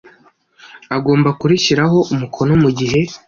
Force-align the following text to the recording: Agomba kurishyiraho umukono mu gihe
Agomba 0.95 1.29
kurishyiraho 1.39 1.97
umukono 2.13 2.53
mu 2.63 2.69
gihe 2.77 2.99